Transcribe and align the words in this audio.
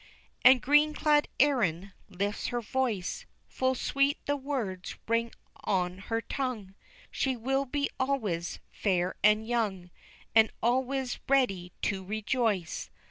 _And 0.43 0.63
green 0.63 0.95
clad 0.95 1.27
Erin 1.39 1.93
lifts 2.09 2.47
her 2.47 2.59
voice 2.59 3.27
Full 3.47 3.75
sweet 3.75 4.17
the 4.25 4.35
words 4.35 4.95
ring 5.07 5.31
on 5.63 5.99
her 5.99 6.21
tongue 6.21 6.73
She 7.11 7.35
will 7.37 7.65
be 7.65 7.87
always 7.99 8.57
fair 8.71 9.13
and 9.23 9.47
young 9.47 9.91
And 10.33 10.49
always 10.63 11.19
ready 11.29 11.71
to 11.83 12.03
rejoice. 12.03 12.89